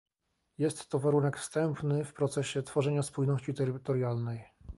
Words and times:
Jest 0.57 0.89
to 0.89 0.99
warunek 0.99 1.37
wstępny 1.37 2.05
w 2.05 2.13
procesie 2.13 2.63
tworzenia 2.63 3.03
spójności 3.03 3.53
terytorialnej 3.53 4.43